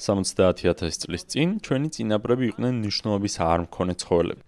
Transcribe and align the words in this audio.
70000 0.00 1.00
წლის 1.02 1.24
წინ 1.30 1.48
ჩვენი 1.60 1.88
წინაპრები 1.94 2.44
იყვნენ 2.50 2.74
ნიშნულობის 2.86 3.34
არ 3.44 3.58
მქონე 3.68 3.94
ცხოველები. 4.00 4.42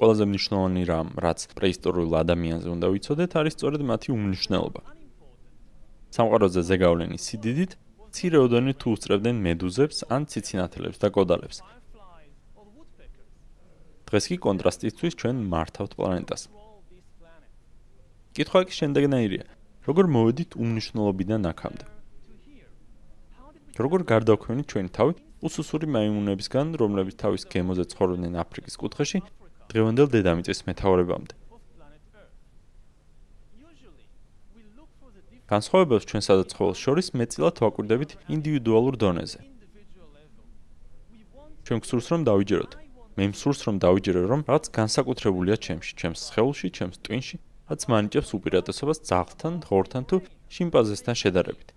ყველაზე 0.00 0.24
მნიშვნელოვანი 0.30 0.82
რამ, 0.90 1.08
რაც 1.24 1.40
პრეისტორიულ 1.58 2.12
ადამიანზე 2.24 2.68
უნდა 2.74 2.86
ვიცოდეთ, 2.94 3.30
არის 3.40 3.52
სწორედ 3.56 3.80
მათი 3.90 4.08
უმნიშვნელობა. 4.16 4.80
სამყაროზე 6.16 6.60
ზეგავლენის 6.70 7.22
სიდიდით 7.28 7.72
ცირეოდენი 8.14 8.72
თუ 8.80 8.86
უსწრებდნენ 8.94 9.36
მედუზებს 9.46 9.98
ან 10.14 10.22
ციცინათელებს 10.30 10.98
და 11.02 11.08
კოდალებს. 11.16 11.58
დღეს 14.08 14.24
კი 14.30 14.36
კონტრასტისთვის 14.46 15.18
ჩვენ 15.20 15.36
მართავთ 15.52 15.92
პლანეტას. 15.98 16.42
კითხვა 18.34 18.60
კი 18.66 18.74
შემდეგნაირია: 18.80 19.46
როგორ 19.86 20.04
მოვედით 20.16 20.50
უმნიშვნელობიდან 20.62 21.42
აქამდე? 21.52 21.93
როგორ 23.82 24.04
გარდაქვენით 24.06 24.66
ჩვენი 24.70 24.90
თავი 24.94 25.12
უსუსური 25.44 25.86
მაიმუნებისგან, 25.90 26.66
რომლებიც 26.78 27.16
თავის 27.18 27.42
გემოზე 27.50 27.84
ცხოვრობდნენ 27.90 28.38
აფრიკის 28.38 28.78
კუთხეში, 28.78 29.18
დღევანდელ 29.70 30.08
დედამიწის 30.14 30.60
მეთაურებამდე? 30.68 31.34
განსხვავებებს 35.44 36.06
ჩვენ 36.08 36.22
სადაცხოველს 36.24 36.78
შორის 36.84 37.06
მეწილად 37.18 37.56
ვაკვირდებით 37.60 38.10
ინდივიდუალურ 38.32 38.94
დონეზე. 39.02 39.40
ჩვენ 41.68 41.78
გსურს 41.84 42.06
რომ 42.12 42.20
დავიჯეროთ. 42.30 42.72
მე 43.18 43.24
მსურს 43.30 43.60
რომ 43.66 43.76
დავიჯერო 43.84 44.22
რომ 44.30 44.40
რაც 44.48 44.64
განსაკუთრებულია 44.78 45.56
ჩემში, 45.66 45.92
ჩემს 46.00 46.20
სხეულში, 46.28 46.68
ჩემს 46.78 46.96
ტვინში, 47.04 47.36
რაც 47.70 47.80
მანიჭებს 47.92 48.30
უპირატესობას 48.38 48.98
ძაღლთან, 49.08 49.54
ღორთან 49.68 50.02
თუ 50.08 50.16
შიმპანზესთან 50.54 51.14
შედარებით. 51.22 51.73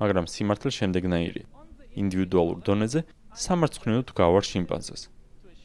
მაგრამ 0.00 0.26
სიმართლე 0.34 0.70
შემდეგნაირია. 0.78 1.46
ინდივიდუალურ 2.02 2.58
დონეზე 2.66 3.00
სამარცხნილოდ 3.34 4.08
გავარ 4.18 4.44
შიმპანზეს. 4.50 5.02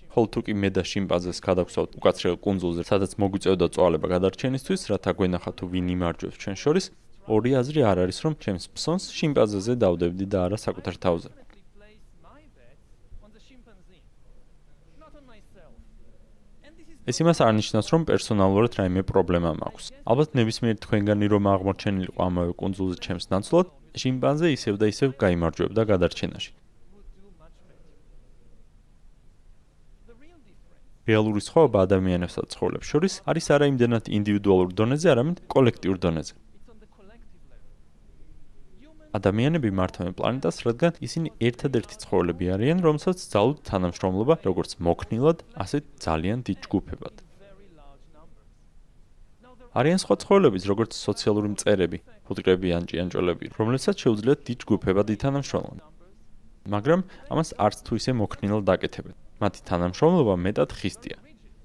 ხოლ 0.10 0.26
თუ 0.34 0.40
კი 0.46 0.54
მე 0.62 0.70
და 0.74 0.84
შიმპანზეს 0.92 1.38
გადავხსოვთ 1.48 1.92
უკაცრიელ 2.02 2.38
კუნძულზე, 2.46 2.84
სადაც 2.92 3.12
მოგვიწევდა 3.22 3.66
წვალება 3.74 4.08
გადარჩენისთვის, 4.14 4.82
რათა 4.90 5.12
გვენახა 5.18 5.52
თუ 5.58 5.66
ვინ 5.74 5.88
იმარჯვებს 5.96 6.40
ჩვენ 6.42 6.58
შორის, 6.64 6.86
ორი 7.30 7.52
აზრი 7.62 7.82
არ 7.90 7.98
არის, 8.04 8.18
რომ 8.26 8.34
ჩემს 8.44 8.66
ფსონს 8.74 9.04
შიმპანზეზე 9.18 9.74
დავდებდი 9.84 10.26
და 10.34 10.38
არა 10.50 10.58
საკუთარ 10.66 10.98
თავზე. 10.98 11.30
ეს 17.10 17.18
იმას 17.26 17.40
არნიშნავს, 17.42 17.88
რომ 17.90 18.02
პერსონალურად 18.06 18.72
რაიმე 18.78 19.02
პრობლემა 19.10 19.52
მაქვს. 19.62 19.86
ალბათ 20.06 20.30
ნებისმიერ 20.38 20.76
თქვენგანი 20.84 21.26
რომ 21.34 21.44
აღმოჩენილიყო 21.54 22.22
ამავე 22.22 22.54
კუნძულზე 22.62 22.98
ჩემს 23.06 23.26
ნაცვლად, 23.34 23.68
შიმპანზე 23.96 24.48
ისევ 24.54 24.76
და 24.82 24.86
ისევ 24.94 25.10
გამარჯვებდა 25.24 25.84
გადარჩენაში. 25.92 26.52
რეალური 31.10 31.42
სხვაობა 31.42 31.80
ადამიანებს 31.88 32.36
და 32.38 32.44
ცხოველებს 32.54 32.90
შორის 32.92 33.14
არის 33.32 33.46
არა 33.56 33.66
იმდენად 33.72 34.12
ინდივიდუალურ 34.18 34.70
დონეზე, 34.78 35.08
არამედ 35.14 35.38
კოლექტიურ 35.56 35.98
დონეზე. 36.06 36.34
ადამიანები 39.18 39.70
მართავენ 39.74 40.14
პლანეტას, 40.20 40.58
რადგან 40.68 41.00
ისინი 41.08 41.32
ერთადერთი 41.50 41.96
ცხოველები 42.04 42.46
არიან, 42.56 42.84
რომელსაც 42.86 43.18
ძალუთ 43.34 43.64
თანამშრომლობა 43.70 44.36
როგორც 44.46 44.78
მოქნილად, 44.86 45.42
ასეთ 45.66 45.84
ძალიან 46.06 46.46
დიდ 46.46 46.58
ჯგუფებად. 46.70 47.16
არიან 49.78 50.00
სხვა 50.02 50.16
ცხოველებიც, 50.24 50.64
როგორც 50.66 50.92
სოციალური 50.98 51.50
მწერები, 51.54 51.98
ფუტკრები 52.26 52.70
ან 52.74 52.84
ჭიანჭველები, 52.90 53.46
რომლებსაც 53.60 53.96
შეუძლიათ 54.02 54.40
დიდ 54.50 54.58
ჯგუფებად 54.66 55.08
ითანამშრომლონ. 55.14 55.80
მაგრამ 56.74 57.02
ამას 57.30 57.50
არც 57.66 57.78
თუ 57.86 57.94
ისე 58.02 58.12
მოქნილად 58.18 58.64
დაკეთებენ. 58.66 59.16
მათი 59.40 59.60
თანამშრომლობა 59.70 60.36
მეტად 60.46 60.70
ხისტია. 60.80 61.18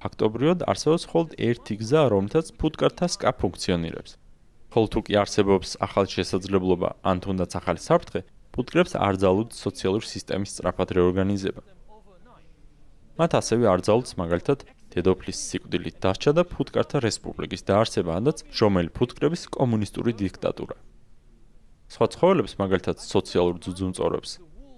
ფაქტობრივად 0.05 0.61
არსებობს 0.69 1.05
მხოლოდ 1.09 1.31
ერთი 1.49 1.75
გზა, 1.81 2.03
რომლითაც 2.13 2.47
ფუტკართა 2.61 3.07
სკა 3.15 3.31
ფუნქციონირებს. 3.41 4.13
ხოლო 4.73 4.87
თუ 4.93 5.01
კი 5.07 5.15
არსებობს 5.23 5.71
ახალი 5.87 6.09
შესაძლებლობა 6.17 6.89
ან 7.09 7.17
თუნდაც 7.25 7.51
ახალი 7.57 7.81
საფრთხე, 7.89 8.21
ფუტკრებს 8.55 8.93
არ 9.07 9.15
ძალუთ 9.23 9.49
სოციალური 9.65 10.07
სისტემის 10.13 10.51
სწრაფად 10.55 10.89
რეორგანიზება. 10.99 11.63
მათ 13.19 13.31
ასევე 13.41 13.65
არ 13.71 13.81
ძალუთ 13.87 14.09
მაგალითად 14.21 14.59
დედოფლის 14.94 15.38
სიკვდილით 15.50 15.97
დასჭა 16.05 16.32
და 16.38 16.43
ფუტკართა 16.47 17.03
რესპუბლიკის 17.05 17.66
დაარსება, 17.69 18.16
ანაც 18.21 18.47
შრომელი 18.55 18.91
ფუტკრების 18.94 19.43
კომუნისტური 19.59 20.12
დიქტატურა. 20.22 20.77
სხვა 21.94 22.06
ცხოველებს, 22.15 22.53
მაგალითად 22.62 22.97
სოციალურ 23.03 23.56
ძუძუმწოვრებს, 23.65 24.31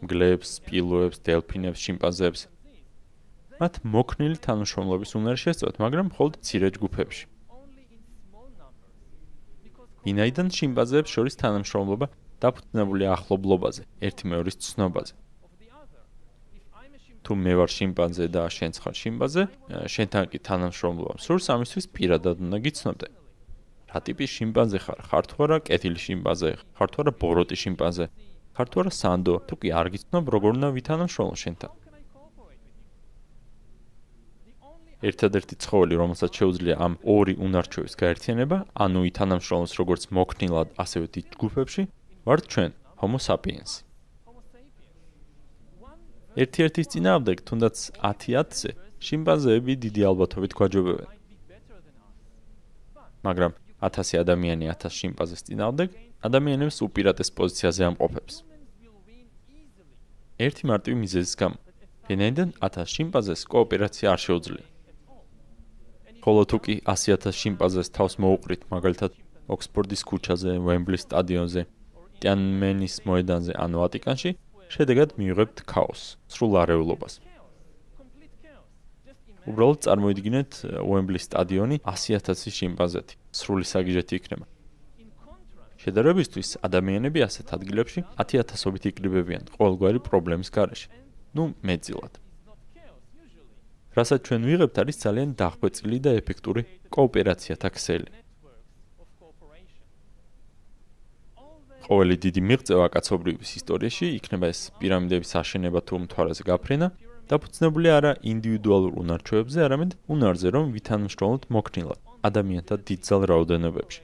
მგლებს, 0.03 0.49
სპილოებს, 0.59 1.21
დელფინებს, 1.25 1.81
შიმპანზეებს 1.85 2.43
მათ 3.57 3.79
მოქნილი 3.89 4.37
თანამშრომლობის 4.45 5.15
უნარი 5.17 5.41
შესწევთ, 5.41 5.77
მაგრამ 5.81 6.09
მხოლოდ 6.13 6.35
ცირე 6.45 6.69
ჯგუფებში. 6.77 7.25
ინაიდან 10.13 10.49
შიმპანზეებს 10.57 11.11
შორის 11.17 11.35
თანამშრომლობა 11.41 12.07
დაფუძნებულია 12.45 13.09
ახლობლობაზე, 13.17 13.83
ერთი 14.07 14.25
მეორის 14.31 14.57
ცნობაზე. 14.61 15.13
თუ 17.27 17.35
მე 17.35 17.53
ვარ 17.59 17.71
შიმპანზე 17.75 18.25
და 18.31 18.43
შენც 18.57 18.75
ხარ 18.83 18.95
შიმპანზე, 19.03 19.43
შენთან 19.95 20.25
კი 20.31 20.39
თანამშრომლობა 20.47 21.13
მსურს 21.19 21.47
ამისთვის 21.55 21.87
პირადად 21.97 22.37
უნდა 22.47 22.59
გიცნობდე. 22.67 23.09
რა 23.91 23.99
ტიპის 24.07 24.31
შიმპანზე 24.37 24.79
ხარ? 24.87 24.99
ხარ 25.11 25.25
თუ 25.31 25.37
არა 25.47 25.59
კეთილი 25.67 26.01
შიმპანზე? 26.07 26.51
ხარ 26.79 26.89
თუ 26.95 26.99
არა 27.03 27.13
ბოროტი 27.21 27.57
შიმპანზე? 27.63 28.05
ხარ 28.55 28.67
თუ 28.71 28.77
არა 28.83 28.93
სანდო? 29.01 29.35
თუ 29.51 29.55
კი 29.61 29.69
არ 29.75 29.87
გიცნობ, 29.95 30.25
როგორ 30.35 30.51
უნდა 30.57 30.69
ვითანამშრომლო 30.79 31.37
შენთან? 31.43 31.73
ერთადერთი 35.07 35.55
ცხოველი, 35.61 35.95
რომელსაც 36.01 36.31
შეუძლია 36.41 36.75
ამ 36.81 36.95
ორი 37.05 37.35
უნარჩვევის 37.37 37.95
გაერთიანება, 38.01 38.59
ანუ 38.85 39.01
ითანამშრომლოს 39.13 39.73
როგორც 39.77 40.03
მოქნილად, 40.09 40.69
ასევე 40.81 41.07
დიდ 41.15 41.27
ჯგუფებში, 41.37 41.83
ვართ 42.25 42.45
ჩვენ, 42.49 42.71
Homo 42.97 43.19
sapiens. 43.19 43.86
ერთ-ერთის 46.37 46.91
წინააღმდეგ 46.93 47.39
თუნდაც 47.49 47.77
10-10-ზე 48.05 48.71
შიმპანზეები 49.07 49.73
დიდი 49.85 50.03
ალბათობით 50.11 50.53
გვაჯობებენ. 50.59 51.09
მაგრამ 53.27 53.53
1000 53.81 54.21
ადამიანი 54.25 54.69
1000 54.73 54.93
შიმპანზეს 55.01 55.43
წინააღმდეგ 55.49 55.89
ადამიანებს 56.29 56.77
უპირატეს 56.87 57.31
პოზიციაზე 57.39 57.83
ამყოფებს. 57.89 58.35
ერთი 60.47 60.63
მარტივი 60.71 60.97
მიზეზის 61.05 61.35
გამო. 61.41 61.59
ვინაიდან 62.09 62.49
1000 62.61 62.89
შიმპანზეს 62.95 63.43
კოოპერაცია 63.53 64.07
არ 64.15 64.21
შეუძლია. 64.27 64.67
ხოლო 66.27 66.43
თუ 66.51 66.59
კი 66.65 66.75
100000 66.85 67.37
შიმპანზეს 67.41 67.89
თავს 67.97 68.15
მოუყრით 68.23 68.63
მაგალითად 68.75 69.13
ოქსფორდის 69.55 70.03
ქუჩაზე, 70.09 70.53
ვემბლის 70.67 71.03
სტადიონზე, 71.07 71.63
ტიანმენის 72.21 72.95
მოედანზე 73.07 73.53
ან 73.55 73.71
ვატიკანში, 73.81 74.31
შედეგად 74.73 75.15
მივიღებთ 75.19 75.63
ქაოსს, 75.71 76.17
სრულ 76.33 76.53
არეულობას. 76.63 77.21
უბრალოდ 79.47 79.79
წარმოიდგინეთ 79.87 80.53
უემბლის 80.83 81.25
სტადიონი 81.31 81.77
100000 81.87 82.51
შიმპანზეთი, 82.59 83.15
სრული 83.31 83.65
საგიჟეთი 83.73 84.15
იქნება. 84.19 84.47
შედარებისთვის 85.87 86.49
ადამიანები 86.67 87.23
ასეთ 87.23 87.47
ადგილებში 87.57 88.01
10000ობით 88.19 88.91
იკრიბებიან 88.91 89.45
ყოველგვარი 89.55 90.01
პრობლემის 90.03 90.51
გარეშე. 90.51 90.89
ნუ 91.37 91.45
მეძილად. 91.63 92.13
რასაც 93.97 94.21
ჩვენ 94.27 94.43
ვიღებთ 94.51 94.77
არის 94.83 94.97
ძალიან 95.05 95.31
დახვეწილი 95.41 95.99
და 96.05 96.11
ეფექტური 96.21 96.63
კოოპერაციათა 96.91 97.69
ქსელი. 97.77 98.09
ყოველი 101.87 102.15
დიდი 102.19 102.41
მიღწევა 102.51 102.87
კაცობრიობის 102.95 103.51
ისტორიაში 103.61 104.07
იქნება 104.19 104.47
ეს 104.51 104.61
პირამიდების 104.81 105.31
აშენება 105.41 105.81
თუ 105.87 105.95
მთვარეზე 106.07 106.43
გაფრენა 106.51 106.89
დაფუძნებული 107.31 107.91
არა 107.91 108.13
ინდივიდუალურ 108.23 108.93
უნარჩვევებზე, 109.03 109.59
არამედ 109.67 109.95
უნარზე, 110.15 110.49
რომ 110.57 110.65
ვითანმშრომლოთ 110.75 111.47
მოქნილად 111.57 112.01
ადამიანთა 112.29 112.75
დიდძალ 112.91 113.23
რაოდენობებში. 113.31 114.03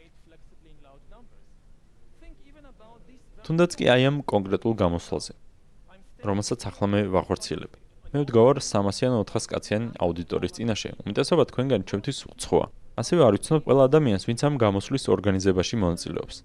თუნდაც 3.46 3.70
კი 3.78 3.84
აი 3.94 4.02
ამ 4.10 4.16
კონკრეტულ 4.32 4.74
გამოსვლაზე, 4.82 5.32
რომელსაც 6.22 6.60
ახლა 6.70 6.86
მე 6.94 7.00
ვახორციელებ. 7.14 7.72
მე 8.12 8.18
ვდგავარ 8.22 8.56
300-იან 8.62 9.14
400 9.26 9.50
კაციან 9.50 9.82
აუდიტორიის 10.04 10.54
წინაშე. 10.58 10.90
უმეტესობა 11.02 11.42
თქვენგანი 11.50 11.84
ჩემთვის 11.90 12.18
უცხოა. 12.30 12.66
ასევე 13.00 13.20
არ 13.26 13.32
ვიცნობ 13.34 13.60
ყველა 13.66 13.82
ადამიანს, 13.88 14.22
ვინც 14.28 14.40
ამ 14.46 14.54
გამოსვლის 14.62 15.04
ორგანიზებაში 15.14 15.74
მონაწილეობს. 15.82 16.36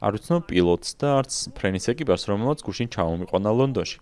არ 0.00 0.16
ვცნობ 0.16 0.42
პილოტს 0.48 0.90
და 1.00 1.08
არც 1.20 1.32
ფრენის 1.56 1.86
ეკიპას, 1.92 2.24
რომელსაც 2.30 2.64
გუშინ 2.64 2.88
ჩამომიყვანა 2.94 3.50
ლონდონში. 3.60 3.98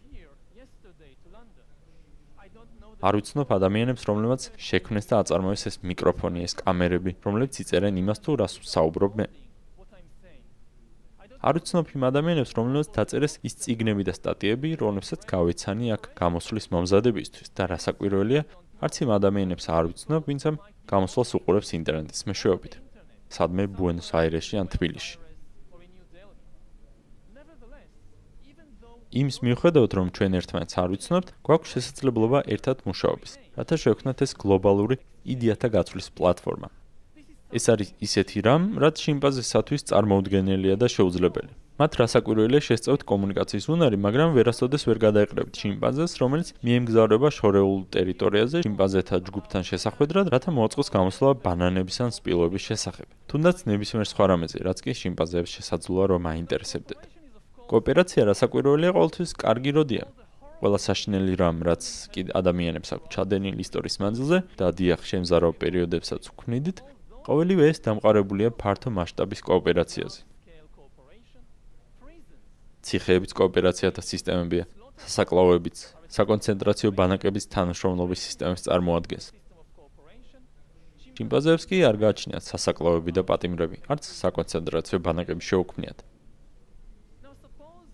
არ 2.98 3.14
ვიცნობ 3.14 3.48
ადამიანებს, 3.54 4.02
რომლებიც 4.10 4.42
შექმნეს 4.58 5.06
და 5.06 5.22
აწარმოეს 5.22 5.62
ეს 5.70 5.76
მიკროფონი, 5.86 6.42
ეს 6.42 6.54
კამერები, 6.58 7.14
რომლებიც 7.22 7.62
იწერენ 7.62 7.94
იმას 8.02 8.18
თუ 8.26 8.30
რას 8.42 8.58
საუბრობ 8.58 9.12
მე. 9.18 9.26
არ 11.38 11.54
ვიცნობ 11.54 11.86
იმ 11.94 12.02
ადამიანებს, 12.10 12.52
რომლებიც 12.58 12.88
დაწერეს 12.98 13.38
ის 13.46 13.54
წიგნები 13.62 14.02
და 14.02 14.14
სტატიები, 14.18 14.68
რომლებსაც 14.82 15.20
გავეცანი 15.30 15.86
აქ 15.94 16.02
გამოსვლის 16.18 16.66
მომზადებისთვის 16.74 17.48
და 17.54 17.62
რასაკვირველია, 17.70 18.42
არც 18.82 18.94
იმ 19.06 19.10
ადამიანებს 19.18 19.64
არ 19.70 19.84
ვიცნობ, 19.94 20.22
ვინც 20.26 20.42
ამ 20.50 20.56
გამოსვლას 20.90 21.30
უყურებს 21.38 21.70
ინტერნეტის 21.78 22.26
მეშვეობით. 22.26 22.74
სადმე 23.30 23.64
ბუენოს 23.78 24.10
აირესში 24.18 24.54
ან 24.58 24.66
თბილისში. 24.74 25.27
იმის 29.08 29.36
მიუხედავად, 29.40 29.92
რომ 29.98 30.06
ჩვენ 30.16 30.32
ერთმანეთს 30.38 30.74
არ 30.82 30.88
ვიცნობთ, 30.92 31.28
გვაქვს 31.48 31.72
შესაძლებლობა 31.74 32.38
ერთად 32.54 32.84
მუშაობის, 32.84 33.32
რათა 33.56 33.76
შევქმნათ 33.84 34.18
ეს 34.26 34.32
გლობალური 34.36 34.96
იდეათა 35.24 35.68
გაცვლის 35.76 36.08
პლატფორმა. 36.12 36.68
ეს 37.48 37.64
არის 37.72 37.88
ისეთი 38.04 38.38
რამ, 38.44 38.62
რაც 38.76 39.00
შიმპანზესათვის 39.00 39.88
წარმოუდგენელია 39.88 40.76
და 40.76 40.86
შეუძლებელი. 40.92 41.52
მათ 41.78 41.92
რასაკვირველია 42.00 42.60
შესწავლით 42.68 43.02
კომუნიკაციის 43.08 43.66
უნარი, 43.72 43.96
მაგრამ 44.02 44.34
ვერასოდეს 44.36 44.82
ვერ 44.90 44.98
გადაეყრებით 45.04 45.60
შიმპანზეს, 45.62 46.12
რომელიც 46.20 46.48
მიემგზავრება 46.66 47.28
შორეულ 47.38 47.80
ტერიტორიაზე 47.94 48.62
შიმპანზეთა 48.66 49.16
ჯგუფთან 49.30 49.62
შესახვედრად, 49.70 50.26
რათა 50.34 50.50
მოაწყოს 50.58 50.88
გამოსვლა 50.92 51.30
ბანანების 51.46 51.98
ან 52.04 52.10
სპილოების 52.18 52.66
შესახებ. 52.68 53.06
თუნდაც 53.30 53.56
ნებისმიერ 53.70 54.06
სხვა 54.12 54.24
რამეზე, 54.28 54.58
რაც 54.68 54.78
კი 54.84 54.92
შიმპანზეებს 55.06 55.54
შესაძლოა 55.56 56.04
რომ 56.18 56.22
აინტერესებდეთ. 56.34 57.00
კოოპერაცია 57.68 58.22
რასაკვირველია 58.32 58.90
ყოველთვის 58.96 59.30
კარგი 59.44 59.72
როდია. 59.76 60.04
ყველა 60.58 60.78
საშინელი 60.82 61.34
რამ, 61.38 61.58
რაც 61.68 61.84
კი 62.12 62.22
ადამიანებს 62.40 62.90
აქვს 62.96 63.10
ჩადენილი 63.14 63.60
ისტორიის 63.62 63.96
მანძილზე 64.02 64.38
და 64.58 64.66
დიახ 64.78 65.00
შემზარო 65.10 65.50
პერიოდებსაც 65.62 66.22
ვქმნიდით, 66.32 66.78
ყოველივე 67.28 67.64
ეს 67.70 67.78
დამყარებულია 67.84 68.50
ფართო 68.56 68.88
მასშტაბის 68.96 69.40
კოოპერაციაზე. 69.44 70.20
ციხეების 72.88 73.32
კოოპერაცია 73.36 73.88
და 73.92 74.02
სისტემებია, 74.02 74.64
სასაკლაოებიც, 75.04 75.76
საკონცენტრაციო 76.08 76.90
ბანაკების 76.98 77.44
თანამშრომლობის 77.52 78.20
სისტემას 78.26 78.64
წარმოადგენს. 78.66 79.26
შიმპანზეებს 81.18 81.64
კი 81.68 81.76
არ 81.84 81.96
გააჩნიათ 82.02 82.44
სასაკლაოები 82.48 83.12
და 83.18 83.22
პატიმრები, 83.28 83.76
არც 83.92 84.04
საკონცენტრაციო 84.22 84.98
ბანაკები 85.04 85.42
შეუქმნიათ. 85.50 85.98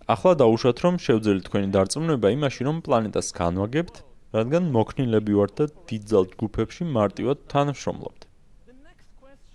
ახლა 0.05 0.31
დაუშვათ 0.37 0.77
რომ 0.85 0.97
შევძელი 1.01 1.41
თქვენი 1.47 1.67
დარწმუნება 1.73 2.29
იმაში 2.35 2.61
რომ 2.67 2.77
პლანეტას 2.85 3.27
განვაგებთ, 3.39 3.95
რადგან 4.37 4.63
მოქნილები 4.75 5.33
ვართ 5.39 5.53
და 5.57 5.65
დიდძალ 5.89 6.25
ჯგუფებში 6.33 6.83
მარტივად 6.97 7.37
თანამშრომლობთ. 7.49 8.21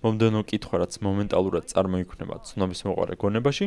მომდენო 0.03 0.41
კითხვა 0.51 0.77
რაც 0.83 0.93
მომენტალურად 1.07 1.65
წარმოიქმნება 1.71 2.35
ცნობის 2.51 2.81
მოყარე 2.89 3.15
გონებაში, 3.23 3.67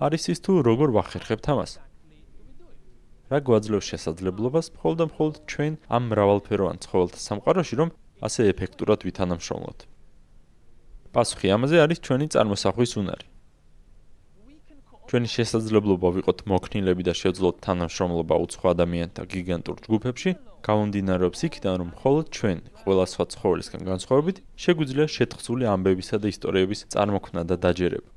არის 0.00 0.24
ის 0.32 0.38
თუ 0.44 0.52
როგორ 0.68 0.88
ვახერხებთ 0.96 1.46
ამას. 1.52 1.72
რა 3.28 3.38
გვაძლევს 3.44 3.86
შესაძლებლობას 3.92 4.66
მხოლოდ 4.76 4.98
და 5.00 5.06
მხოლოდ 5.10 5.34
ჩვენ 5.50 5.72
ამ 5.96 6.02
მრავალფეროვან 6.12 6.76
ცხოველთა 6.84 7.20
სამყაროში 7.28 7.74
რომ 7.80 7.88
ასე 8.24 8.40
ეფექტურად 8.52 9.00
ვითანამშრომლოთ. 9.04 9.78
პასუხი 11.12 11.48
ამაზე 11.56 11.76
არის 11.84 11.98
ჩვენი 12.04 12.26
წარმოსახვის 12.32 12.92
უნარი. 13.00 13.26
ჩვენი 15.04 15.28
შესაძლებლობა 15.28 16.08
ვიყოთ 16.16 16.38
მოქნილები 16.48 17.04
და 17.04 17.12
შევძლოთ 17.12 17.56
თანამშრომლობა 17.66 18.34
უცხო 18.44 18.66
ადამიანთა 18.72 19.22
გიგანტურ 19.34 19.76
ჯგუფებში, 19.84 20.30
გამომდინარეობს 20.64 21.40
იქიდან, 21.48 21.74
რომ 21.80 21.88
მხოლოდ 21.92 22.26
ჩვენ, 22.36 22.58
ყველა 22.80 23.04
სხვა 23.12 23.24
ცხოველისგან 23.34 23.82
განსხვავებით, 23.90 24.36
შეგვიძლია 24.64 25.06
შეთხზული 25.16 25.64
ამბებისა 25.74 26.16
და 26.24 26.26
ისტორიების 26.32 26.80
წარმოქმნა 26.96 27.42
და 27.44 27.56
დაჯერება. 27.64 28.10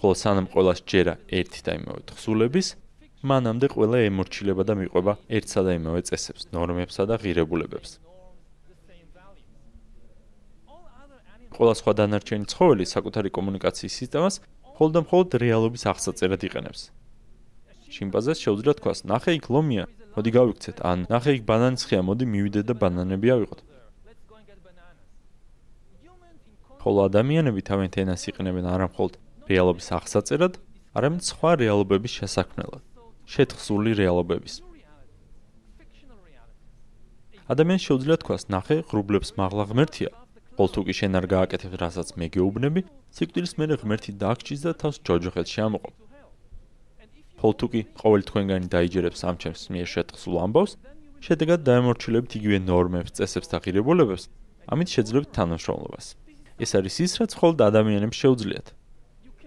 ხოლო 0.00 0.14
სანამ 0.16 0.46
ყოველას 0.50 0.80
ჯერა 0.90 1.14
ერთი 1.28 1.60
და 1.66 1.72
იმავე 1.78 2.00
თხზულების, 2.10 2.68
მანამდე 3.20 3.66
ყველა 3.76 3.98
ემორჩილება 4.10 4.62
და 4.64 4.74
მიყვება 4.80 5.12
ერთსა 5.28 5.60
და 5.66 5.70
იმავე 5.76 6.00
წესებს, 6.08 6.42
ნორმებსა 6.56 7.04
და 7.04 7.14
ღირებულებებს. 7.20 7.90
ყველა 11.60 11.74
სხვა 11.76 11.92
დანარჩენი 12.00 12.46
ცხოველი 12.48 12.84
საკუთარი 12.88 13.30
კომუნიკაციის 13.36 13.94
სისტემას 14.00 14.34
მხოლოდ 14.80 14.94
და 14.96 15.00
მხოლოდ 15.04 15.34
რეალობის 15.44 15.82
აღსაწერად 15.92 16.40
იყენებს. 16.48 16.82
შიმპანზეს 17.92 18.38
შეუძლია 18.40 18.74
თქვას: 18.80 19.04
"ნახე 19.04 19.36
იქ 19.36 19.46
ლომია, 19.52 19.84
მოდი 20.16 20.30
გავიქცეთ" 20.32 20.76
ან 20.80 21.04
"ნახე 21.12 21.30
იქ 21.36 21.42
ბანანცხია, 21.44 22.00
მოდი 22.00 22.24
მივიდეთ 22.32 22.64
და 22.64 22.74
ბანანები 22.80 23.28
ავიღოთ". 23.28 23.60
ხოლო 26.80 27.00
ადამიანები 27.12 27.60
თავენ 27.60 27.88
თენას 27.92 28.24
იყენებენ 28.32 28.64
არა 28.72 28.86
მხოლოდ 28.88 29.14
რეალობის 29.52 29.88
აღსაწერად, 30.00 30.54
არამედ 30.96 31.22
სხვა 31.28 31.50
რეალობების 31.60 32.12
შესაქმნელად, 32.24 32.82
შეთხსული 33.28 33.90
რეალობების. 34.00 34.54
ადამიანს 37.52 37.84
შეუძლია 37.84 38.16
თქვას: 38.24 38.48
"ნახე, 38.48 38.76
ღრუბლებს 38.88 39.36
მაღლა 39.36 39.64
ღმერთია" 39.68 40.10
ხოლ 40.60 40.68
თუ 40.76 40.82
კი 40.84 40.92
შენ 40.92 41.16
არ 41.16 41.26
გააკეთებ 41.32 41.74
რასაც 41.80 42.08
მე 42.20 42.26
გეუბნები, 42.36 42.80
სიკვდილის 43.16 43.54
მერე 43.56 43.76
ღმერთი 43.80 44.12
დააგჭირს 44.20 44.64
და 44.68 44.72
თავს 44.76 44.96
ჯოჯოხეთში 45.08 45.60
ამოყობ. 45.64 45.94
ხოლ 47.40 47.52
თუ 47.56 47.66
კი 47.72 47.80
ყოველ 47.96 48.22
თქვენგანი 48.28 48.68
დაიჯერებს 48.68 49.24
ამ 49.24 49.36
ჩემს 49.40 49.62
მიერ 49.72 49.88
შეთხსულ 49.88 50.36
ამბავს, 50.44 50.72
შედეგად 51.24 51.64
დაემორჩილებით 51.64 52.36
იგივე 52.36 52.58
ნორმებს, 52.68 53.16
წესებს 53.16 53.48
და 53.48 53.56
ღირებულებებს, 53.64 54.28
ამით 54.68 54.88
შეძლებთ 55.00 55.30
თანამშრომლობას. 55.32 56.06
ეს 56.60 56.70
არის 56.76 56.96
ის, 57.08 57.12
რაც 57.24 57.32
მხოლოდ 57.40 57.58
ადამიანებს 57.64 58.20
შეუძლიათ. 58.20 58.66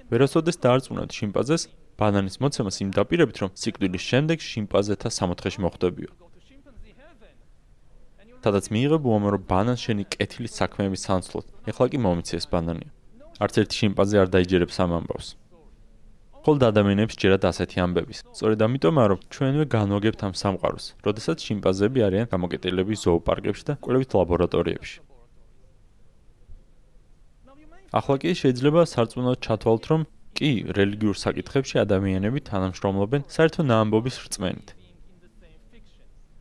ვერასოდეს 0.09 0.57
დაარწმუნებთ 0.65 1.13
შიმპანზეს 1.13 1.63
ბანანის 1.93 2.41
მოცემას 2.41 2.77
იმ 2.81 2.89
დაპირებით, 2.97 3.37
რომ 3.37 3.49
სიკვდილის 3.53 4.03
შემდეგ 4.09 4.37
შიმპანზეთა 4.41 5.09
სამოთხეში 5.13 5.61
მოხვდებიო. 5.61 6.22
სადაც 8.43 8.65
მიიღებ 8.75 9.05
უამრავ 9.07 9.39
ბანანს 9.47 9.83
შენი 9.85 10.03
კეთილის 10.13 10.57
საქმეების 10.59 11.05
სანაცვლოდ. 11.07 11.45
ეხლა 11.71 11.85
კი 11.91 11.97
მომიციეს 12.05 12.45
ბანანი. 12.51 12.87
არც 13.43 13.53
ერთი 13.61 13.75
შიმპანზე 13.81 14.15
არ 14.23 14.27
დაიჯერებს 14.35 14.77
ამ 14.83 14.91
ამბავს. 14.99 15.27
ხოლმე 16.43 16.65
ადამიანებს 16.71 17.15
ჯერათ 17.21 17.43
ასეთი 17.47 17.77
ამბების. 17.85 18.19
სწორედ 18.35 18.59
ამიტომაა 18.67 19.07
რომ 19.11 19.19
ჩვენვე 19.31 19.65
განვაგებთ 19.75 20.19
ამ 20.27 20.33
სამყაროს, 20.43 20.85
როდესაც 21.07 21.37
შიმპანზები 21.47 21.99
არიან 22.07 22.27
გამოკეტილები 22.33 22.93
ზოოპარკებში 23.03 23.63
და 23.69 23.73
კვლევით 23.79 24.11
ლაბორატორიებში. 24.11 24.97
ახლა 27.93 28.15
კი 28.21 28.29
შეიძლება 28.41 28.81
სარწმუნოდ 28.89 29.37
ჩათვალოთ, 29.45 29.83
რომ 29.91 30.01
კი, 30.37 30.51
რელიგიურ 30.77 31.17
საკითხებში 31.23 31.75
ადამიანები 31.85 32.39
თანამშრომლობენ 32.49 33.21
საერთო 33.35 33.61
ნაამბობის 33.69 34.15
რწმენით. 34.25 34.67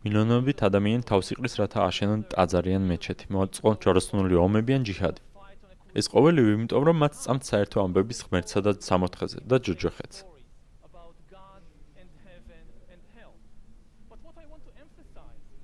მილიონობით 0.03 0.63
ადამიანი 0.67 1.05
თავს 1.07 1.29
იყრის 1.33 1.55
რათა 1.61 1.83
აშენონ 1.87 2.23
ტაძარი 2.33 2.73
ან 2.75 2.87
მეჩეთი, 2.91 3.29
მოაწყონ 3.35 3.77
ჯვაროსნული 3.85 4.35
ომები 4.45 4.75
ან 4.75 4.83
ჯიჰადი. 4.89 5.21
ეს 5.95 6.07
ყოველივე 6.11 6.51
იმიტომ 6.59 6.83
რომ 6.89 6.97
მათ 7.03 7.13
წამთ 7.23 7.43
საერთო 7.47 7.79
ამბების 7.87 8.19
ღმერთსა 8.27 8.61
და 8.67 8.73
სამოთხეზე 8.83 9.39
და 9.47 9.57
ჯოჯოხეთს. 9.63 10.19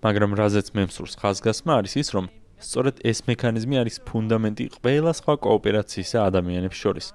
მაგრამ 0.06 0.30
რაზეც 0.38 0.66
მე 0.78 0.82
მსურს 0.86 1.14
ხაზგასმა 1.18 1.72
არის 1.82 1.94
ის 1.98 2.08
რომ 2.14 2.26
სწორედ 2.62 2.96
ეს 3.10 3.18
მექანიზმი 3.26 3.74
არის 3.82 3.96
ფუნდამენტი 4.06 4.64
ყველა 4.78 5.12
სხვა 5.18 5.34
კოოპერაციისა 5.42 6.18
ადამიანებს 6.30 6.78
შორის. 6.78 7.06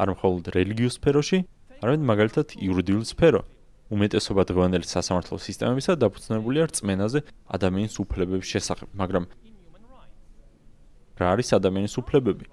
არ 0.00 0.08
მხოლოდ 0.14 0.44
რელიგიურ 0.56 0.92
სფეროში, 0.94 1.38
არამედ 1.82 2.02
მაგალითად 2.10 2.46
იურიდიულ 2.56 3.04
სფეროში. 3.10 3.59
უმეტესობა 3.90 4.42
დღევანდელი 4.50 4.86
სასამართლო 4.86 5.36
სისტემებისა 5.42 5.96
დაფუძნებულია 5.98 6.64
რწმენაზე 6.70 7.20
ადამიანის 7.56 7.96
უფლებების 8.04 8.46
შესახებ, 8.54 8.88
მაგრამ 9.02 9.24
რა 11.20 11.26
არის 11.34 11.48
ადამიანის 11.58 11.94
უფლებები? 12.00 12.46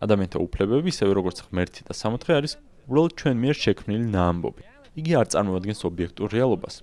ადამიანთა 0.00 0.38
უფლებები, 0.40 0.88
ისევე 0.94 1.12
როგორც 1.18 1.38
ღმერთი 1.50 1.80
და 1.88 1.92
სამოთხე 1.92 2.32
არის 2.38 2.52
უბრალოდ 2.88 3.12
ჩვენ 3.20 3.34
მიერ 3.42 3.56
შექმნილი 3.64 4.06
ნაამბობი. 4.14 4.62
იგი 5.00 5.12
არ 5.20 5.26
წარმოადგენს 5.34 5.80
ობიექტურ 5.90 6.28
რეალობას. 6.34 6.74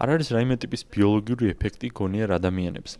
არ 0.00 0.08
არის 0.14 0.28
რაიმე 0.36 0.56
ტიპის 0.62 0.82
ბიოლოგიური 0.94 1.44
ეფექტი 1.52 1.88
გონიერ 2.00 2.32
ადამიანებს. 2.38 2.92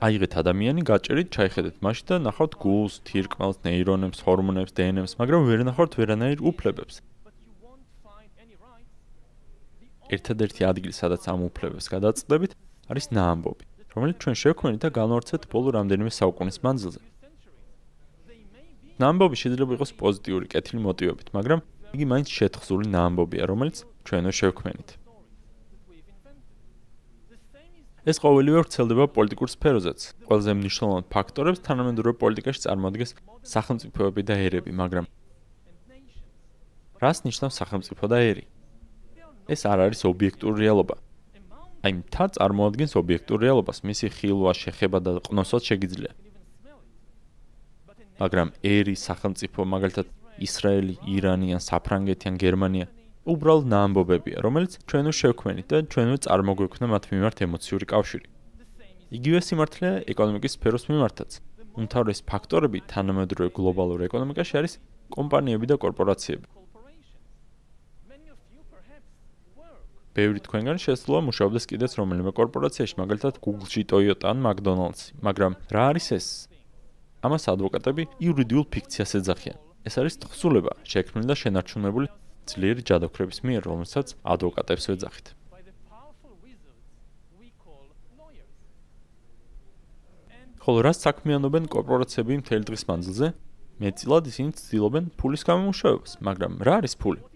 აიღეთ 0.00 0.32
ადამიანი, 0.40 0.80
გაჭერით, 0.88 1.28
ჩაიხედეთ 1.36 1.76
მასში 1.84 2.04
და 2.08 2.16
ნახავთ 2.24 2.52
გულს, 2.64 2.94
თირკმელს, 3.04 3.60
ნეირონებს, 3.68 4.24
ჰორმონებს, 4.24 4.72
დნმ-ს, 4.72 5.12
მაგრამ 5.20 5.40
ვერ 5.44 5.60
ნახავთ 5.68 5.92
ვერანაირ 6.00 6.40
უფლებებს. 6.40 7.04
ერთადერთი 10.14 10.62
ადგილი, 10.70 10.94
სადაც 10.94 11.22
ამ 11.30 11.46
უფლებებს 11.48 11.86
გადაწყვეტებით, 11.94 12.52
არის 12.90 13.06
ნაამბობი, 13.14 13.64
რომელიც 13.94 14.16
ჩვენ 14.22 14.36
შევქმნით 14.42 14.80
და 14.84 14.88
განვარცხეთ 14.98 15.42
ბოლო 15.52 15.68
რამდენიმე 15.78 16.10
საუკუნის 16.10 16.58
მანძილზე. 16.66 17.00
ნაამბობი 19.00 19.36
შეიძლება 19.42 19.72
იყოს 19.78 19.92
პოზიტიური, 20.02 20.46
კეთილი 20.52 20.80
მოტივებით, 20.86 21.28
მაგრამ 21.36 21.60
იგი 21.94 22.04
მაინც 22.12 22.28
შეთხზული 22.38 22.86
ნაამბობია, 22.94 23.42
რომელიც 23.50 23.76
ჩვენო 24.06 24.30
შევქმენით. 24.40 24.88
ეს 28.10 28.16
ყოველივე 28.16 28.58
ვრცელდება 28.64 29.04
პოლიტიკურ 29.16 29.48
სფეროზეც. 29.52 30.00
ყველაზე 30.26 30.50
მნიშვნელოვან 30.56 31.04
ფაქტორებს 31.12 31.60
თანამედროვე 31.66 32.14
პოლიტიკაში 32.22 32.60
წარმოადგენს 32.64 33.12
სახელმწიფოები 33.44 34.22
და 34.24 34.34
ერები, 34.46 34.72
მაგრამ 34.72 35.04
რას 37.00 37.18
ნიშნავს 37.28 37.54
სახელმწიფო 37.60 38.04
და 38.08 38.18
ერი? 38.30 38.44
ეს 39.54 39.60
არ 39.66 39.78
არის 39.86 40.00
ობიექტური 40.10 40.56
რეალობა. 40.64 40.96
აი, 41.84 41.92
მთა 42.00 42.24
წარმოადგენს 42.36 42.92
ობიექტურ 43.00 43.38
რეალობას, 43.44 43.78
მისი 43.88 44.06
ხილვა, 44.16 44.52
შეხება 44.62 44.98
და 45.00 45.10
ყნოსვა 45.26 45.58
შეგიძლია. 45.68 46.12
მაგრამ 48.20 48.48
ერი 48.62 48.94
სახელმწიფო, 49.08 49.60
მაგალითად, 49.74 50.06
ისრაელი, 50.46 50.94
ირანი 51.08 51.56
ან 51.56 51.60
საფრანგეთი 51.64 52.24
ან 52.30 52.36
გერმანია 52.36 52.86
უბრალოდ 53.28 53.66
ნაამბობებია, 53.68 54.40
რომელიც 54.44 54.78
ჩვენო 54.88 55.12
შევქმენით 55.12 55.66
და 55.68 55.78
ჩვენო 55.92 56.16
წარმოგვექნა 56.24 56.86
მათ 56.92 57.04
მიმართ 57.12 57.42
ემოციური 57.46 57.86
კავშირი. 57.92 58.26
იგივე 59.16 59.40
სიმართლეა 59.48 59.92
ეკონომიკის 60.12 60.54
სფეროს 60.56 60.84
მიმართაც. 60.88 61.30
უმთავრესი 61.80 62.22
ფაქტორები 62.30 62.78
თანამედროვე 62.92 63.50
გლობალურ 63.56 64.00
ეკონომიკაში 64.08 64.54
არის 64.60 64.72
კომპანიები 65.16 65.66
და 65.70 65.76
კორპორაციები. 65.84 66.46
ბევრი 70.16 70.40
თქვენგან 70.42 70.78
შესაძლოა 70.82 71.20
მუშაობდეს 71.30 71.64
კიდეც 71.70 71.92
რომელიმე 72.00 72.32
კორპორაციაში, 72.34 72.96
მაგალითად 72.98 73.34
Google-ში, 73.44 73.82
Toyota 73.86 74.34
ან 74.34 74.42
McDonald's-ში, 74.42 75.14
მაგრამ 75.22 75.52
რა 75.70 75.84
არის 75.94 76.06
ეს? 76.18 76.26
ამას 77.22 77.44
ადვოკატები 77.52 78.08
იურიდიულ 78.18 78.64
ფიქციას 78.74 79.12
ეძახიან. 79.20 79.58
ეს 79.86 79.94
არის 80.00 80.14
თხზულება, 80.24 80.72
შექმნილი 80.84 81.26
და 81.30 81.36
შენარჩუნებული 81.40 82.06
ძლიერი 82.50 82.82
ჯადოქრების 82.84 83.38
მიერ, 83.46 83.62
რომელსაც 83.70 84.06
ადვოკატებს 84.26 84.86
ეძახით. 84.92 85.26
ხოლო 90.60 90.78
რა 90.84 90.92
საქმიანობენ 90.92 91.64
კორპორაციები 91.72 92.42
მთელი 92.44 92.64
დღის 92.68 92.84
მანძილზე? 92.90 93.26
მეტწილად 93.80 94.24
ისინი 94.28 94.50
ცდილობენ 94.60 95.04
ფულის 95.16 95.42
გამომუშავებას, 95.48 96.12
მაგრამ 96.20 96.52
რა 96.60 96.74
არის 96.84 96.94
ფული? 97.00 97.29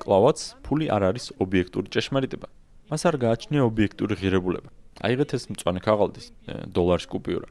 კლავაც, 0.00 0.38
ფული 0.64 0.86
არ 0.90 1.02
არის 1.10 1.26
ობიექტური 1.44 1.92
ჭეშმარიტება. 1.94 2.48
მას 2.90 3.02
არ 3.06 3.16
გააჩნია 3.24 3.62
ობიექტური 3.70 4.14
ღირებულება. 4.20 4.68
აიღეთ 5.06 5.30
ეს 5.36 5.44
მწვანე 5.52 5.80
ქაღალდის 5.84 6.26
დოლარის 6.74 7.06
კუპიურა. 7.12 7.48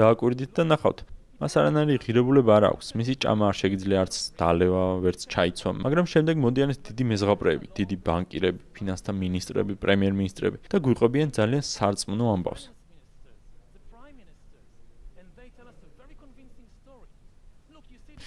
დააკვირდით 0.00 0.50
და 0.56 0.62
ნახავთ, 0.72 0.98
მას 1.40 1.52
არანაირი 1.60 1.96
ღირებულება 2.04 2.52
არ 2.58 2.64
აქვს. 2.70 2.86
მისი 3.00 3.14
ჭამა 3.24 3.44
არ 3.50 3.56
შეგიძლია 3.60 3.98
არც 4.04 4.14
დალევა, 4.40 4.84
ვერც 5.04 5.20
ჩაიცვა, 5.32 5.70
მაგრამ 5.84 6.06
შემდეგ 6.12 6.34
მოდიან 6.44 6.68
ეს 6.74 6.78
დიდი 6.88 7.04
მეზღაბრეები, 7.12 7.66
დიდი 7.78 7.96
ბანკირები, 8.06 8.60
ფინანსთა 8.76 9.12
მინისტრები, 9.22 9.72
პრემიერ-მინისტრები 9.84 10.56
და 10.68 10.76
გვიყვებიან 10.84 11.28
ძალიან 11.38 11.64
სარწმუნო 11.64 12.26
ამბავს. 12.34 12.64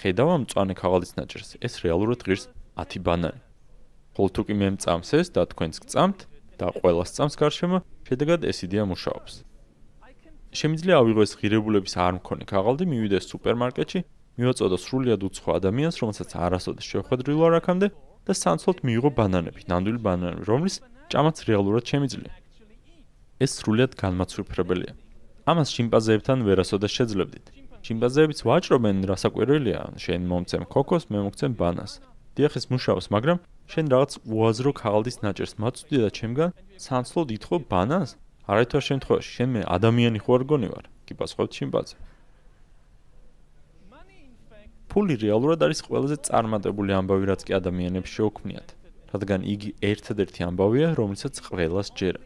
ხედავ 0.04 0.28
ამ 0.36 0.42
წვანე 0.50 0.74
ქაღალდის 0.76 1.16
ნაჭერს. 1.16 1.56
ეს 1.64 1.80
რეალურად 1.80 2.20
ღირს 2.26 2.44
10 2.76 3.00
ბანანი. 3.00 3.40
ხოლო 4.14 4.28
თუ 4.34 4.42
კი 4.46 4.54
მე 4.60 4.68
მწამს 4.74 5.10
ეს 5.18 5.28
და 5.34 5.42
თქვენც 5.50 5.74
გწამთ 5.84 6.18
და 6.58 6.66
ყველა 6.78 7.04
სწამს 7.10 7.34
გარშემო, 7.40 7.78
შედეგად 8.06 8.40
ეს 8.46 8.58
იდეა 8.66 8.84
მუშაობს. 8.86 9.34
შემიძლია 10.54 10.94
ავიღო 11.02 11.20
ეს 11.26 11.32
ღირებულების 11.38 11.94
არ 11.98 12.12
მქონე 12.22 12.44
ქაღალდი, 12.46 12.84
მივიდეს 12.86 13.26
სუპერმარკეტში, 13.26 14.00
მივაწოდო 14.38 14.76
სრულიად 14.78 15.20
უცხო 15.26 15.50
ადამიანს, 15.58 15.96
რომელსაც 16.02 16.30
არასოდეს 16.46 16.86
შეხვედრილო 16.94 17.42
არ 17.48 17.54
აქამდე 17.58 17.86
და 18.26 18.32
სანაცვლოდ 18.38 18.78
მიიღო 18.86 19.10
ბანანები, 19.18 19.60
ნამდვილი 19.70 20.00
ბანანები, 20.06 20.42
რომლის 20.46 20.76
ჭამაც 21.10 21.36
რეალურად 21.50 21.84
შემიძლია. 21.90 22.32
ეს 23.42 23.50
სრულიად 23.58 23.92
განმაცვიფრებელია. 23.98 24.92
ამას 25.50 25.68
შიმპანზეებთან 25.74 26.38
ვერასოდეს 26.46 26.92
შეძლებდით. 26.96 27.46
შიმპანზეებიც 27.84 28.38
ვაჭრობენ, 28.48 28.96
რასაკვირველია, 29.10 29.80
შენ 30.00 30.20
მომცემ 30.30 30.64
ქოქოს, 30.72 31.04
მე 31.10 31.18
მოგცემ 31.26 31.52
ბანანს. 31.58 32.00
დიახ, 32.34 32.52
ეს 32.58 32.66
მუშაობს, 32.72 33.06
მაგრამ 33.14 33.38
შენ 33.70 33.84
რაღაც 33.94 34.12
უაზრო 34.26 34.70
ქაღალდის 34.74 35.16
ნაჭერს 35.22 35.54
მაწვდი 35.62 35.96
და 36.02 36.10
ჩემგან 36.18 36.50
სანაცვლოდ 36.84 37.28
ითხოვ 37.38 37.60
ბანანს? 37.70 38.10
არაერთვარ 38.50 38.82
შემთხვევაში 38.90 39.30
შენ 39.38 39.48
მე 39.54 39.62
ადამიანი 39.76 40.18
ხო 40.24 40.30
არ 40.36 40.42
გონი 40.50 40.68
ვარ? 40.74 40.84
კი 41.06 41.12
პასუხობთ 41.14 41.52
შიმპანზე. 41.58 41.96
ფული 44.94 45.14
რეალურად 45.18 45.58
არის 45.66 45.80
ყველაზე 45.86 46.16
წარმატებული 46.28 46.94
ამბავი, 46.94 47.24
რაც 47.26 47.42
კი 47.46 47.52
ადამიანებს 47.58 48.10
შეუქმნიათ, 48.14 48.68
რადგან 49.10 49.40
იგი 49.42 49.70
ერთადერთი 49.90 50.40
ამბავია, 50.46 50.88
რომელსაც 50.94 51.34
ყველას 51.42 51.88
ჯერა. 51.98 52.20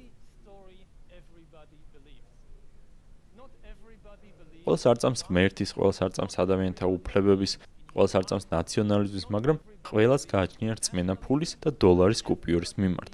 ყველას 4.69 4.85
არ 4.85 4.97
წამს 5.01 5.21
ღმერთის, 5.25 5.71
ყველას 5.73 5.99
არ 6.05 6.13
წამს 6.13 6.35
ადამიანთა 6.45 6.85
უფლებების, 6.93 7.53
ყველას 7.93 8.13
არ 8.19 8.25
წამს 8.29 8.47
ნაციონალიზმის, 8.53 9.27
მაგრამ 9.35 9.57
ყველას 9.89 10.23
გააჩნია 10.33 10.73
რწმენა 10.79 11.15
ფულის 11.25 11.53
და 11.63 11.71
დოლარის 11.83 12.21
კუპიურის 12.29 12.73
მიმართ. 12.83 13.13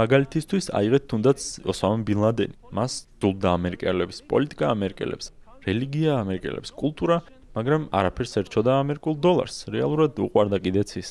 მაგალითისთვის 0.00 0.66
აიღეთ 0.78 1.04
თუნდაც 1.10 1.38
ოსამა 1.70 1.98
ბინ 2.08 2.18
ლადენი. 2.24 2.54
მას 2.72 2.92
ძულდა 3.20 3.48
ამერიკელების 3.58 4.18
პოლიტიკა 4.30 4.66
ამერიკელებს, 4.76 5.26
რელიგია 5.66 6.12
ამერიკელებს, 6.24 6.70
კულტურა, 6.72 7.16
მაგრამ 7.56 7.82
არაფერს 7.98 8.32
ერჩოდა 8.40 8.72
ამერიკულ 8.82 9.14
დოლარს. 9.24 9.56
რეალურად 9.74 10.12
უყვარდა 10.26 10.56
კიდეც 10.64 10.90
ის. 11.02 11.10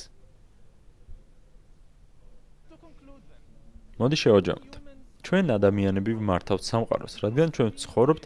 მოდი 4.00 4.16
შევაჯამოთ. 4.24 4.74
ჩვენ 5.28 5.46
ადამიანები 5.60 6.12
ვმართავთ 6.20 6.64
სამყაროს, 6.72 7.14
რადგან 7.24 7.48
ჩვენ 7.56 7.70
ცხოვრობთ 7.84 8.24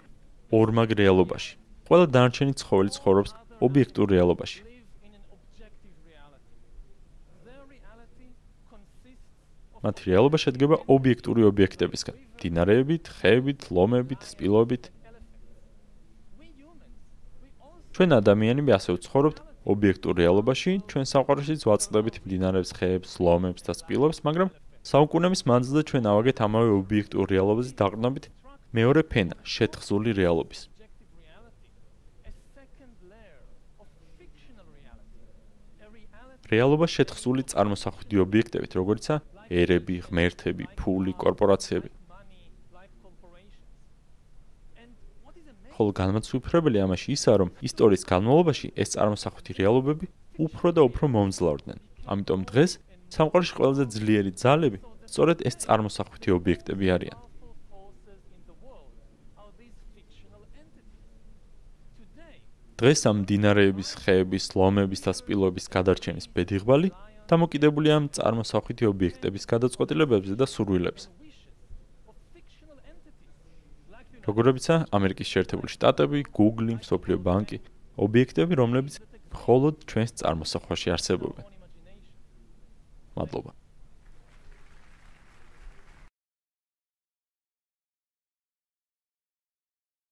ორმაგ 0.60 0.90
რეალობაში. 1.00 1.52
ყველა 1.88 2.06
დანარჩენი 2.16 2.54
ცხოველი 2.62 2.92
ცხოვრობს 2.98 3.32
ობიექტურ 3.66 4.08
რეალობაში. 4.16 4.60
მათი 9.84 10.04
რეალობა 10.10 10.38
შედგება 10.44 10.76
ობიექტური 10.96 11.44
ობიექტებისგან: 11.52 12.16
დინარეებით, 12.40 13.04
ხეებით, 13.20 13.60
ლომებით, 13.76 14.22
სპილოებით. 14.32 14.84
ჩვენ 17.94 18.10
ადამიანები 18.20 18.72
ასე 18.78 18.96
ვცხოვრობთ 18.96 19.38
ობიექტურ 19.74 20.14
რეალობაში, 20.22 20.72
ჩვენ 20.90 21.06
სამყაროშიც 21.14 21.62
ვაწყდებით 21.70 22.16
დინარეებს, 22.32 22.72
ხეებს, 22.78 23.12
ლომებს 23.26 23.62
და 23.68 23.74
სპილოებს, 23.80 24.20
მაგრამ 24.28 24.50
საუკუნეების 24.92 25.42
მანძილზე 25.52 25.82
ჩვენ 25.90 26.04
ავაგეთ 26.12 26.38
ამავე 26.48 26.72
ობიექტურ 26.80 27.26
რეალობაზე 27.34 27.72
დაყრდნობით 27.80 28.26
მეორე 28.74 29.02
ფენა, 29.06 29.36
შეთხზული 29.46 30.18
რეალობის. 30.18 30.70
რეალობა 36.54 36.86
შეთხზული 36.90 37.44
წარმოსახვდი 37.54 38.16
ობიექტებით, 38.26 38.72
როგორიცაა 38.78 39.20
ერები, 39.62 39.96
ღმერთები, 40.06 40.66
ფული, 40.78 41.14
კორპორაციები. 41.24 41.90
ხოლო 45.74 45.92
განმაცვიფრებელი 45.98 46.78
ამაში 46.86 47.10
ისაა, 47.18 47.38
რომ 47.42 47.50
ისტორიის 47.68 48.04
განმავლობაში 48.06 48.68
ეს 48.78 48.94
წარმოსახვითი 48.94 49.52
რეალობები 49.58 50.06
უფრო 50.46 50.68
და 50.78 50.82
უფრო 50.86 51.06
მომძლავრდნენ. 51.18 51.80
ამიტომ 52.14 52.42
დღეს 52.50 52.72
სამყაროში 53.10 53.54
ყველაზე 53.58 53.84
ძლიერი 53.98 54.32
ძალები 54.38 54.78
სწორედ 55.10 55.38
ეს 55.50 55.56
წარმოსახვითი 55.66 56.30
ობიექტები 56.38 56.86
არიან. 56.94 57.33
დღეს 62.80 63.02
ამ 63.10 63.18
დინარეების, 63.30 63.90
ხეების, 64.02 64.46
ლომების 64.58 65.02
და 65.06 65.12
სპილოების 65.14 65.66
გადარჩენის 65.76 66.26
ბედიღბალი 66.34 66.90
დამოკიდებულია 67.30 67.94
ამ 68.00 68.06
წარმოსახვითი 68.18 68.90
ობიექტების 68.90 69.44
გადაწყვეტილებებზე 69.54 70.34
და 70.42 70.46
სურვილებზე. 70.54 71.08
როგორებიცაა 74.28 74.86
ამერიკის 74.98 75.28
შეერთებული 75.34 75.70
შტატები, 75.76 76.20
Google, 76.38 76.80
Software 76.90 77.20
Bank, 77.20 77.60
ობიექტები, 78.00 78.54
რომლებიც 78.56 79.00
მხოლოდ 79.36 79.84
ჩვენს 79.90 80.12
წარმოსახვაში 80.22 80.88
არსებობენ. 80.96 81.46
მადლობა. 83.18 83.52